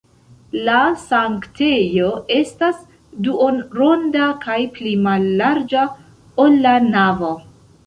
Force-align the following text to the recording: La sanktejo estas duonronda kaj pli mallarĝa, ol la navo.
La 0.67 0.77
sanktejo 1.01 2.07
estas 2.37 2.79
duonronda 3.29 4.31
kaj 4.47 4.57
pli 4.79 4.97
mallarĝa, 5.05 5.87
ol 6.47 6.61
la 6.67 6.77
navo. 6.91 7.33